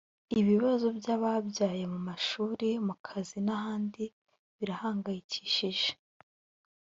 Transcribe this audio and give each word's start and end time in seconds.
ibibazo 0.39 0.87
by’ababyaye 0.97 1.83
mu 1.93 1.99
mashuri 2.07 2.67
mu 2.87 2.95
kazi 3.05 3.37
n’ahandi 3.45 4.03
birahangayikishije 4.57 5.91